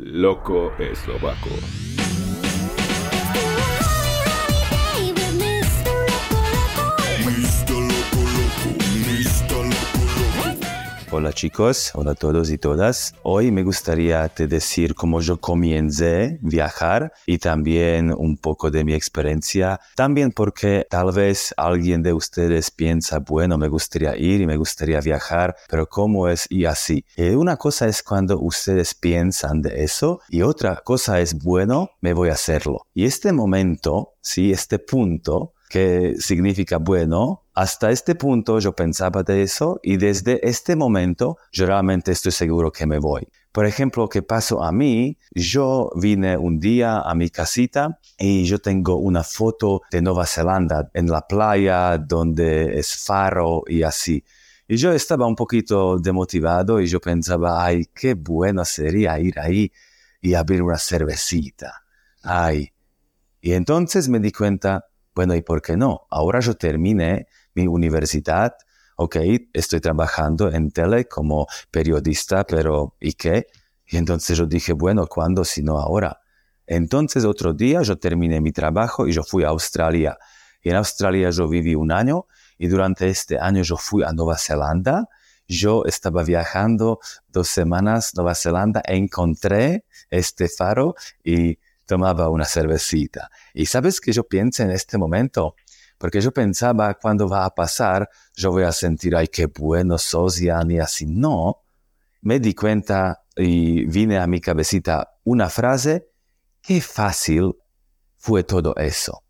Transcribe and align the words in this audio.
Loco 0.00 0.72
eslovaco. 0.76 1.83
Hola 11.16 11.32
chicos, 11.32 11.92
hola 11.94 12.10
a 12.10 12.14
todos 12.16 12.50
y 12.50 12.58
todas. 12.58 13.14
Hoy 13.22 13.52
me 13.52 13.62
gustaría 13.62 14.28
te 14.30 14.48
decir 14.48 14.96
cómo 14.96 15.20
yo 15.20 15.40
comencé 15.40 16.40
viajar 16.42 17.12
y 17.24 17.38
también 17.38 18.12
un 18.12 18.36
poco 18.36 18.68
de 18.68 18.82
mi 18.82 18.94
experiencia. 18.94 19.78
También 19.94 20.32
porque 20.32 20.88
tal 20.90 21.12
vez 21.12 21.54
alguien 21.56 22.02
de 22.02 22.12
ustedes 22.12 22.72
piensa, 22.72 23.20
bueno, 23.20 23.56
me 23.56 23.68
gustaría 23.68 24.16
ir 24.16 24.40
y 24.40 24.46
me 24.48 24.56
gustaría 24.56 25.00
viajar, 25.00 25.54
pero 25.68 25.88
¿cómo 25.88 26.28
es 26.28 26.48
y 26.50 26.64
así? 26.64 27.04
Y 27.16 27.28
una 27.28 27.58
cosa 27.58 27.86
es 27.86 28.02
cuando 28.02 28.40
ustedes 28.40 28.92
piensan 28.96 29.62
de 29.62 29.84
eso 29.84 30.18
y 30.28 30.42
otra 30.42 30.82
cosa 30.84 31.20
es, 31.20 31.38
bueno, 31.38 31.90
me 32.00 32.12
voy 32.12 32.30
a 32.30 32.32
hacerlo. 32.32 32.88
Y 32.92 33.04
este 33.04 33.32
momento, 33.32 34.14
sí, 34.20 34.50
este 34.50 34.80
punto, 34.80 35.53
que 35.68 36.14
significa 36.18 36.78
bueno, 36.78 37.44
hasta 37.54 37.90
este 37.90 38.14
punto 38.14 38.58
yo 38.58 38.74
pensaba 38.74 39.22
de 39.22 39.42
eso 39.42 39.80
y 39.82 39.96
desde 39.96 40.46
este 40.48 40.76
momento 40.76 41.38
yo 41.52 41.66
realmente 41.66 42.12
estoy 42.12 42.32
seguro 42.32 42.70
que 42.70 42.86
me 42.86 42.98
voy. 42.98 43.28
Por 43.52 43.66
ejemplo, 43.66 44.08
¿qué 44.08 44.22
pasó 44.22 44.64
a 44.64 44.72
mí? 44.72 45.16
Yo 45.32 45.90
vine 45.94 46.36
un 46.36 46.58
día 46.58 46.98
a 47.00 47.14
mi 47.14 47.30
casita 47.30 48.00
y 48.18 48.44
yo 48.44 48.58
tengo 48.58 48.96
una 48.96 49.22
foto 49.22 49.82
de 49.92 50.02
Nueva 50.02 50.26
Zelanda 50.26 50.90
en 50.92 51.06
la 51.06 51.26
playa 51.26 51.96
donde 51.98 52.78
es 52.78 52.96
faro 52.96 53.62
y 53.68 53.84
así. 53.84 54.24
Y 54.66 54.76
yo 54.76 54.92
estaba 54.92 55.26
un 55.26 55.36
poquito 55.36 55.98
demotivado 55.98 56.80
y 56.80 56.86
yo 56.86 57.00
pensaba, 57.00 57.64
ay, 57.64 57.86
qué 57.94 58.14
bueno 58.14 58.64
sería 58.64 59.18
ir 59.20 59.38
ahí 59.38 59.70
y 60.20 60.34
abrir 60.34 60.62
una 60.62 60.78
cervecita. 60.78 61.84
Ay. 62.22 62.72
Y 63.40 63.52
entonces 63.52 64.08
me 64.08 64.18
di 64.18 64.32
cuenta, 64.32 64.86
bueno, 65.14 65.34
¿y 65.34 65.42
por 65.42 65.62
qué 65.62 65.76
no? 65.76 66.06
Ahora 66.10 66.40
yo 66.40 66.54
terminé 66.54 67.26
mi 67.54 67.66
universidad, 67.66 68.54
ok, 68.96 69.16
estoy 69.52 69.80
trabajando 69.80 70.50
en 70.52 70.70
tele 70.70 71.06
como 71.06 71.46
periodista, 71.70 72.44
pero 72.44 72.96
¿y 73.00 73.12
qué? 73.12 73.46
Y 73.86 73.96
entonces 73.96 74.36
yo 74.38 74.46
dije, 74.46 74.72
bueno, 74.72 75.06
¿cuándo 75.06 75.44
si 75.44 75.62
no 75.62 75.78
ahora? 75.78 76.20
Entonces 76.66 77.24
otro 77.24 77.52
día 77.52 77.82
yo 77.82 77.98
terminé 77.98 78.40
mi 78.40 78.52
trabajo 78.52 79.06
y 79.06 79.12
yo 79.12 79.22
fui 79.22 79.44
a 79.44 79.48
Australia. 79.48 80.18
Y 80.62 80.70
en 80.70 80.76
Australia 80.76 81.30
yo 81.30 81.48
viví 81.48 81.74
un 81.74 81.92
año 81.92 82.26
y 82.58 82.68
durante 82.68 83.08
este 83.08 83.38
año 83.38 83.62
yo 83.62 83.76
fui 83.76 84.02
a 84.02 84.12
Nueva 84.12 84.38
Zelanda. 84.38 85.08
Yo 85.46 85.84
estaba 85.84 86.24
viajando 86.24 87.00
dos 87.28 87.48
semanas 87.48 88.12
a 88.14 88.22
Nueva 88.22 88.34
Zelanda, 88.34 88.82
encontré 88.86 89.84
este 90.08 90.48
faro 90.48 90.94
y 91.22 91.58
tomaba 91.86 92.28
una 92.28 92.44
cervecita. 92.44 93.30
Y 93.52 93.66
sabes 93.66 94.00
que 94.00 94.12
yo 94.12 94.24
pienso 94.24 94.62
en 94.62 94.70
este 94.70 94.98
momento, 94.98 95.54
porque 95.98 96.20
yo 96.20 96.32
pensaba, 96.32 96.94
cuando 96.94 97.28
va 97.28 97.44
a 97.44 97.54
pasar, 97.54 98.08
yo 98.34 98.50
voy 98.50 98.64
a 98.64 98.72
sentir, 98.72 99.14
ay, 99.16 99.28
qué 99.28 99.46
bueno 99.46 99.98
sos, 99.98 100.40
y 100.40 100.48
así. 100.48 101.06
No, 101.06 101.62
me 102.22 102.40
di 102.40 102.54
cuenta 102.54 103.24
y 103.36 103.84
vine 103.84 104.18
a 104.18 104.26
mi 104.26 104.40
cabecita 104.40 105.18
una 105.24 105.48
frase, 105.48 106.08
qué 106.60 106.80
fácil 106.80 107.54
fue 108.16 108.44
todo 108.44 108.74
eso. 108.76 109.22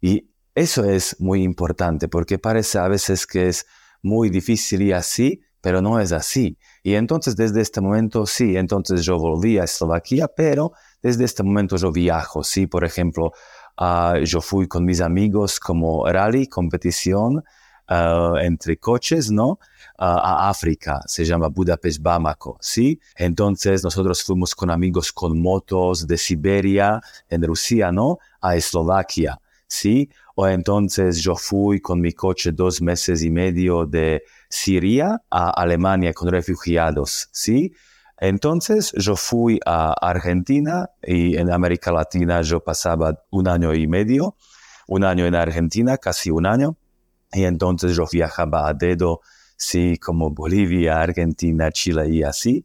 Y 0.00 0.30
eso 0.54 0.84
es 0.84 1.20
muy 1.20 1.42
importante, 1.42 2.08
porque 2.08 2.38
parece 2.38 2.78
a 2.78 2.88
veces 2.88 3.26
que 3.26 3.48
es 3.48 3.66
muy 4.02 4.30
difícil 4.30 4.82
y 4.82 4.92
así, 4.92 5.40
pero 5.60 5.80
no 5.80 5.98
es 5.98 6.12
así. 6.12 6.58
Y 6.82 6.94
entonces 6.94 7.36
desde 7.36 7.62
este 7.62 7.80
momento 7.80 8.26
sí, 8.26 8.56
entonces 8.56 9.02
yo 9.02 9.18
volví 9.18 9.58
a 9.58 9.64
Eslovaquia, 9.64 10.28
pero 10.28 10.72
desde 11.04 11.24
este 11.24 11.42
momento 11.42 11.76
yo 11.76 11.92
viajo, 11.92 12.42
sí, 12.42 12.66
por 12.66 12.82
ejemplo, 12.82 13.34
uh, 13.78 14.16
yo 14.24 14.40
fui 14.40 14.66
con 14.66 14.86
mis 14.86 15.02
amigos 15.02 15.60
como 15.60 16.06
rally, 16.06 16.46
competición 16.46 17.44
uh, 17.90 18.36
entre 18.38 18.78
coches, 18.78 19.30
¿no? 19.30 19.58
Uh, 19.98 20.18
a 20.32 20.48
África, 20.48 21.02
se 21.06 21.26
llama 21.26 21.48
Budapest 21.48 22.00
Bamako, 22.00 22.56
¿sí? 22.58 22.98
Entonces 23.16 23.84
nosotros 23.84 24.24
fuimos 24.24 24.54
con 24.54 24.70
amigos 24.70 25.12
con 25.12 25.38
motos 25.38 26.06
de 26.06 26.16
Siberia, 26.16 27.02
en 27.28 27.42
Rusia, 27.42 27.92
¿no? 27.92 28.18
A 28.40 28.56
Eslovaquia, 28.56 29.38
¿sí? 29.66 30.08
O 30.36 30.48
entonces 30.48 31.20
yo 31.20 31.36
fui 31.36 31.80
con 31.80 32.00
mi 32.00 32.14
coche 32.14 32.50
dos 32.50 32.80
meses 32.80 33.22
y 33.22 33.30
medio 33.30 33.84
de 33.84 34.22
Siria 34.48 35.20
a 35.30 35.50
Alemania 35.50 36.14
con 36.14 36.30
refugiados, 36.30 37.28
¿sí? 37.30 37.74
Entonces 38.26 38.94
yo 38.96 39.16
fui 39.16 39.60
a 39.66 39.92
Argentina 39.92 40.88
y 41.02 41.36
en 41.36 41.50
América 41.50 41.92
Latina 41.92 42.40
yo 42.40 42.60
pasaba 42.60 43.22
un 43.30 43.46
año 43.46 43.74
y 43.74 43.86
medio, 43.86 44.36
un 44.88 45.04
año 45.04 45.26
en 45.26 45.34
Argentina, 45.34 45.98
casi 45.98 46.30
un 46.30 46.46
año, 46.46 46.78
y 47.30 47.44
entonces 47.44 47.94
yo 47.94 48.06
viajaba 48.10 48.66
a 48.66 48.72
dedo, 48.72 49.20
sí, 49.58 49.98
como 49.98 50.30
Bolivia, 50.30 51.02
Argentina, 51.02 51.70
Chile 51.70 52.08
y 52.08 52.22
así. 52.22 52.64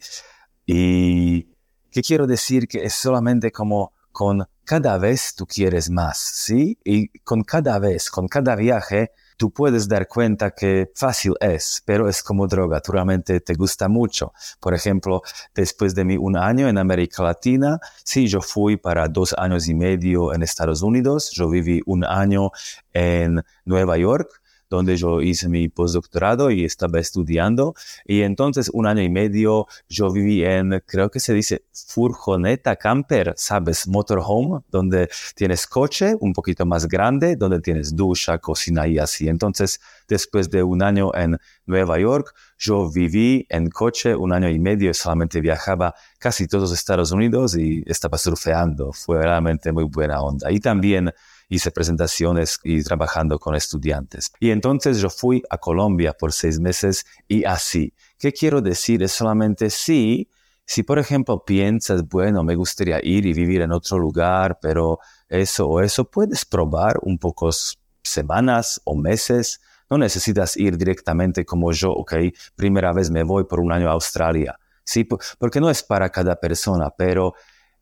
Y 0.66 1.50
qué 1.92 2.04
quiero 2.04 2.26
decir 2.26 2.66
que 2.66 2.86
es 2.86 2.94
solamente 2.94 3.52
como 3.52 3.92
con 4.14 4.48
cada 4.64 4.98
vez 4.98 5.36
tú 5.36 5.46
quieres 5.46 5.90
más, 5.90 6.20
¿sí? 6.20 6.80
Y 6.86 7.10
con 7.24 7.44
cada 7.44 7.80
vez, 7.80 8.10
con 8.10 8.30
cada 8.30 8.56
viaje, 8.56 9.12
tú 9.40 9.52
puedes 9.52 9.88
dar 9.88 10.06
cuenta 10.10 10.52
que 10.52 10.92
fácil 10.94 11.34
es, 11.40 11.82
pero 11.86 12.10
es 12.10 12.22
como 12.22 12.46
droga, 12.46 12.82
tú 12.82 12.92
realmente 12.92 13.40
te 13.40 13.54
gusta 13.54 13.88
mucho. 13.88 14.34
Por 14.60 14.74
ejemplo, 14.74 15.22
después 15.56 15.96
de 15.96 16.04
mi 16.04 16.18
un 16.18 16.36
año 16.36 16.68
en 16.68 16.78
América 16.78 17.24
Latina, 17.24 17.80
sí, 18.04 18.28
yo 18.28 18.42
fui 18.42 18.76
para 18.76 19.08
dos 19.08 19.34
años 19.38 19.70
y 19.70 19.74
medio 19.74 20.34
en 20.34 20.44
Estados 20.44 20.82
Unidos, 20.82 21.32
yo 21.32 21.50
viví 21.50 21.82
un 21.86 22.04
año 22.04 22.52
en 22.92 23.42
Nueva 23.64 23.98
York, 23.98 24.42
donde 24.70 24.98
yo 24.98 25.22
hice 25.22 25.50
mi 25.50 25.68
postdoctorado 25.68 26.52
y 26.52 26.66
estaba 26.66 27.00
estudiando. 27.00 27.74
Y 28.06 28.22
entonces 28.22 28.70
un 28.74 28.88
año 28.88 29.02
y 29.02 29.10
medio 29.10 29.68
yo 29.88 30.12
viví 30.12 30.44
en, 30.44 30.82
creo 30.86 31.10
que 31.10 31.20
se 31.20 31.34
dice 31.34 31.64
furgoneta 31.72 32.76
camper, 32.76 33.34
¿sabes? 33.38 33.88
Motorhome, 33.88 34.62
donde 34.70 35.10
tienes 35.36 35.66
coche 35.68 36.16
un 36.20 36.34
poquito 36.34 36.66
más 36.66 36.88
grande, 36.88 37.36
donde 37.36 37.62
tienes 37.62 37.96
ducha, 37.96 38.38
cocina 38.38 38.88
y 38.88 39.00
así. 39.00 39.28
Entonces, 39.28 39.80
después 40.08 40.50
de 40.50 40.64
un 40.64 40.84
año 40.84 41.14
en 41.16 41.38
Nueva 41.66 42.00
York, 42.00 42.34
yo 42.58 42.90
viví 42.92 43.46
en 43.50 43.70
coche 43.70 44.16
un 44.16 44.34
año 44.34 44.50
y 44.50 44.60
medio 44.60 44.92
y 44.92 44.94
solamente 44.94 45.42
viajaba 45.42 45.96
casi 46.18 46.48
todos 46.48 46.72
Estados 46.72 47.12
Unidos 47.12 47.56
y 47.56 47.84
estaba 47.86 48.18
surfeando. 48.18 48.92
Fue 48.94 49.22
realmente 49.22 49.72
muy 49.72 49.86
buena 49.86 50.22
onda. 50.22 50.52
Y 50.52 50.60
también 50.60 51.12
hice 51.50 51.72
presentaciones 51.72 52.60
y 52.64 52.82
trabajando 52.84 53.40
con 53.40 53.56
estudiantes. 53.56 54.32
Y 54.40 54.52
entonces 54.52 55.00
yo 55.00 55.10
fui 55.10 55.44
a 55.50 55.58
Colombia 55.58 56.14
por 56.14 56.32
seis 56.32 56.60
meses 56.60 57.06
y 57.28 57.44
así. 57.44 57.94
¿Qué 58.18 58.32
quiero 58.32 58.62
decir? 58.62 59.04
Es 59.04 59.12
solamente 59.12 59.70
sí, 59.70 60.30
si 60.66 60.84
por 60.84 61.00
ejemplo 61.00 61.44
piensas, 61.44 62.08
bueno, 62.08 62.44
me 62.44 62.54
gustaría 62.54 63.00
ir 63.04 63.26
y 63.26 63.34
vivir 63.34 63.62
en 63.62 63.72
otro 63.72 63.98
lugar, 63.98 64.60
pero 64.62 65.00
eso 65.28 65.68
o 65.68 65.82
eso, 65.82 66.06
puedes 66.06 66.46
probar 66.46 67.00
un 67.02 67.18
pocos 67.18 67.80
semanas 68.04 68.80
o 68.86 68.96
meses. 68.96 69.62
No 69.90 69.98
necesitas 69.98 70.56
ir 70.56 70.78
directamente 70.78 71.44
como 71.44 71.72
yo, 71.72 71.92
ok, 71.92 72.14
primera 72.56 72.94
vez 72.94 73.10
me 73.10 73.24
voy 73.24 73.46
por 73.46 73.60
un 73.60 73.72
año 73.72 73.90
a 73.90 73.94
Australia. 73.94 74.60
Sí, 74.84 75.08
porque 75.40 75.60
no 75.60 75.72
es 75.72 75.82
para 75.82 76.12
cada 76.12 76.40
persona, 76.40 76.92
pero 76.96 77.34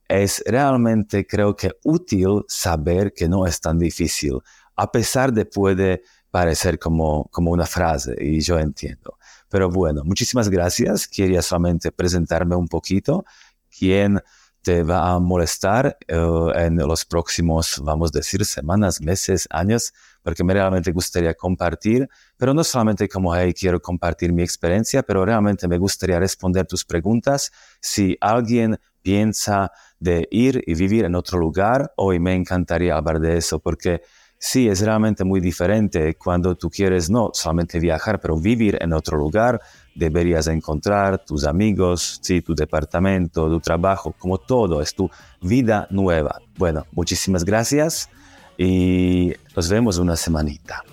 es 0.08 0.44
realmente 0.46 1.26
creo 1.26 1.56
que 1.56 1.72
útil 1.84 2.44
saber 2.48 3.14
que 3.14 3.28
no 3.28 3.46
es 3.46 3.60
tan 3.60 3.78
difícil, 3.78 4.40
a 4.76 4.92
pesar 4.92 5.34
de 5.34 5.46
puede 5.46 6.04
parecer 6.32 6.78
como, 6.78 7.26
como 7.32 7.52
una 7.52 7.66
frase 7.66 8.16
y 8.20 8.40
yo 8.42 8.60
entiendo. 8.60 9.18
Pero 9.50 9.70
bueno, 9.70 10.04
muchísimas 10.04 10.50
gracias. 10.50 11.08
Quería 11.08 11.42
solamente 11.42 11.92
presentarme 11.92 12.56
un 12.56 12.68
poquito. 12.68 13.26
¿Quién 13.70 14.22
te 14.62 14.84
va 14.84 15.14
a 15.14 15.20
molestar 15.20 15.98
uh, 16.12 16.50
en 16.52 16.76
los 16.78 17.06
próximos, 17.06 17.82
vamos 17.82 18.12
a 18.14 18.20
decir, 18.20 18.44
semanas, 18.44 19.00
meses, 19.00 19.48
años? 19.50 19.94
Porque 20.22 20.44
me 20.44 20.54
realmente 20.54 20.92
gustaría 20.92 21.34
compartir, 21.34 22.10
pero 22.36 22.54
no 22.54 22.64
solamente 22.64 23.08
como, 23.08 23.34
hey, 23.34 23.54
quiero 23.54 23.82
compartir 23.82 24.34
mi 24.34 24.44
experiencia, 24.44 25.04
pero 25.04 25.26
realmente 25.26 25.68
me 25.70 25.78
gustaría 25.78 26.20
responder 26.20 26.66
tus 26.68 26.84
preguntas. 26.84 27.50
Si 27.80 28.18
alguien 28.20 28.78
piensa 29.08 29.72
de 30.02 30.28
ir 30.32 30.62
y 30.68 30.74
vivir 30.76 31.06
en 31.06 31.16
otro 31.16 31.40
lugar, 31.40 31.94
hoy 31.96 32.20
me 32.20 32.36
encantaría 32.36 32.98
hablar 32.98 33.22
de 33.22 33.38
eso 33.38 33.58
porque 33.58 34.02
sí, 34.38 34.68
es 34.68 34.82
realmente 34.82 35.24
muy 35.24 35.40
diferente 35.40 36.16
cuando 36.16 36.56
tú 36.56 36.70
quieres 36.70 37.10
no 37.10 37.32
solamente 37.34 37.80
viajar, 37.80 38.20
pero 38.20 38.38
vivir 38.38 38.78
en 38.82 38.92
otro 38.92 39.18
lugar, 39.18 39.62
deberías 39.96 40.48
encontrar 40.48 41.24
tus 41.24 41.46
amigos, 41.46 42.20
sí, 42.22 42.42
tu 42.42 42.54
departamento, 42.54 43.48
tu 43.48 43.62
trabajo, 43.62 44.14
como 44.20 44.40
todo, 44.40 44.82
es 44.82 44.94
tu 44.94 45.10
vida 45.40 45.88
nueva. 45.90 46.42
Bueno, 46.58 46.86
muchísimas 46.92 47.46
gracias 47.46 48.10
y 48.58 49.32
nos 49.56 49.70
vemos 49.70 50.00
una 50.00 50.18
semanita. 50.18 50.84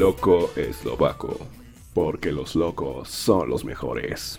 Loco 0.00 0.50
eslovaco. 0.56 1.59
Porque 1.92 2.30
los 2.30 2.54
locos 2.54 3.08
son 3.08 3.50
los 3.50 3.64
mejores. 3.64 4.38